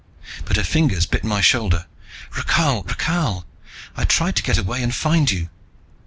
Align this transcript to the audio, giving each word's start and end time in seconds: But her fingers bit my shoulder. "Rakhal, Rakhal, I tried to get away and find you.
But 0.45 0.57
her 0.57 0.63
fingers 0.63 1.05
bit 1.05 1.23
my 1.23 1.41
shoulder. 1.41 1.85
"Rakhal, 2.35 2.85
Rakhal, 2.87 3.45
I 3.95 4.03
tried 4.03 4.35
to 4.37 4.41
get 4.41 4.57
away 4.57 4.81
and 4.81 4.95
find 4.95 5.29
you. 5.29 5.49